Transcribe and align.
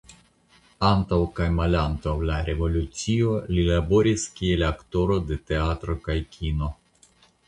Antaŭ 0.87 1.17
kaj 1.39 1.49
malantaŭ 1.57 2.13
la 2.29 2.37
revolucio 2.47 3.35
li 3.55 3.65
laboris 3.67 4.23
kiel 4.39 4.63
aktoro 4.69 5.19
de 5.33 5.37
teatro 5.53 5.97
kaj 6.09 6.17
kino. 6.37 6.71